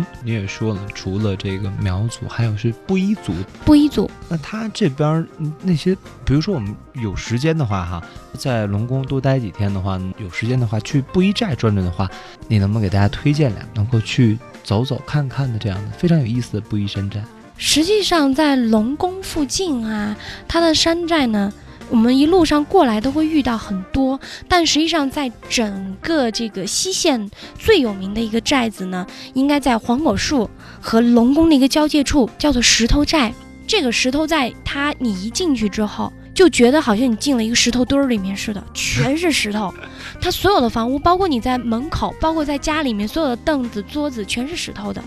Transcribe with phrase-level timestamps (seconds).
[0.00, 3.32] 哼，你也说了，除了这个苗族，还有是布依族。
[3.64, 5.26] 布依族，那他这边
[5.62, 8.02] 那些，比如说我们有时间的话，哈，
[8.34, 12.10] 在龙宫多待几天的话，有时间的话去布依寨转转的话，
[12.48, 17.22] 你能不能给大家推荐俩能够去走走看看的这样的非常有意思的布依山寨？
[17.58, 20.14] 实际上在龙宫附近啊，
[20.46, 21.50] 它的山寨呢，
[21.88, 24.18] 我们一路上过来都会遇到很多，
[24.48, 30.50] 但实际上在整个这个西线最有名的一个寨子呢，应该在黄果树
[30.80, 33.32] 和龙宫的一个交界处，叫做石头寨。
[33.66, 39.72] 这个石头寨，它你一进去之后，就觉得好像你进了一个石头堆儿里面似的， 全是石头。
[40.20, 45.02] 它所有的房屋，包括你在门口，包括在家里面，所有的凳子、桌子全是石头的。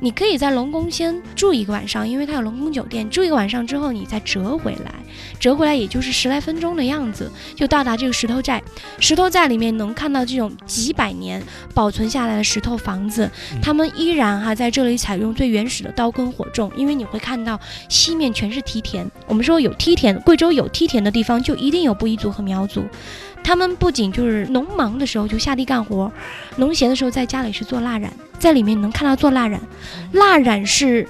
[0.00, 3.08] 你可以在龙宫先住一个晚上，因为它有龙宫酒店。
[3.10, 4.94] 住一个晚上之后，你再折回来，
[5.38, 8.62] 折回来也就是十来分钟的样子，就到达这个石头寨。
[8.98, 11.42] 石头寨里面能看到这种几百年
[11.74, 19.06] 保存下来的石头房子，他们依然哈在这里采用最原始的刀耕火种，因为你会看到西面全是梯田。
[19.30, 22.84] 我们说有梯田，贵州有梯田的地方就一定有布依族和苗族。
[23.44, 26.10] 他们不仅就是农忙的时候就下地干活，
[26.56, 29.60] 农闲的时候在家里是做蜡染，在里面能看到做蜡染，
[30.10, 31.06] 蜡染是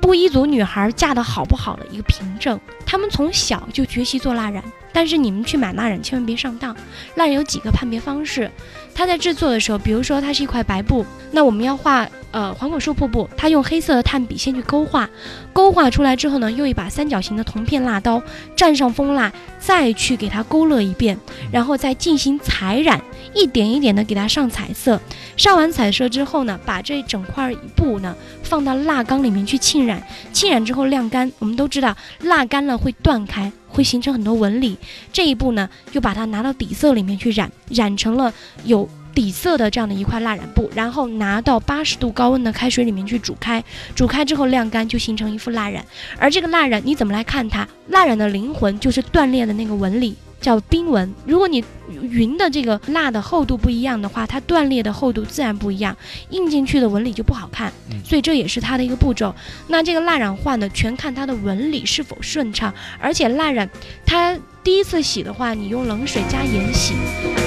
[0.00, 2.58] 布依族女孩嫁的好不好的一个凭证。
[2.84, 6.74] 他们从小就学习做蜡染，但是你们去买蜡染千万别上当。
[7.14, 8.50] 蜡染有几个判别方式，
[8.94, 15.08] 它在制作的时候，比如说它是一块白布，那我们要画呃黄果树瀑布，它用黑色的炭笔先去勾画，
[15.52, 18.22] 勾画出来之后呢，用一把三角形的铜片蜡刀
[18.56, 21.18] 蘸上蜂蜡，再去给它勾勒一遍，
[21.50, 23.00] 然后再进行彩染，
[23.34, 25.00] 一点一点的给它上彩色。
[25.36, 31.30] 上完彩色之后呢，把这整块布呢放到蜡缸里面去浸染，浸染之后晾干。
[31.38, 34.76] 我们都知道蜡干了会断开，会形成很多纹理。
[35.12, 38.32] 这一步呢，又把它拿到底色里面去染，染成了
[38.64, 45.84] 有底色的这样的一块蜡染布，然后拿到八十度高温的开水里面去煮开，煮开之后晾干，就形成一副蜡染。
[46.18, 47.66] 而这个蜡染你怎么来看它？
[47.88, 50.16] 蜡染的灵魂就是断裂的那个纹理。
[50.40, 51.12] 叫冰纹。
[51.26, 51.64] 如果你
[52.02, 55.96] 云的这个蜡的厚度不一样的话，它断裂的厚度自然不一样，
[56.30, 57.72] 印进去的纹理就不好看。
[57.90, 59.34] 嗯所以这也是它的一个步骤。
[59.68, 63.68] 那这个蜡染画呢，全看它的纹理是否顺畅，而且蜡染
[64.04, 66.94] 它第一次洗的话，你用冷水加盐洗，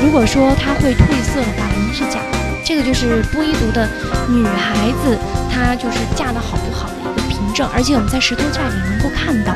[0.01, 2.37] 如果说它会褪色的话，肯定是假的。
[2.65, 3.89] 这个就是布依族的
[4.29, 5.17] 女孩子，
[5.51, 9.53] 她就是嫁的好不好的一个凭证，而且我们在石头寨里能够看到。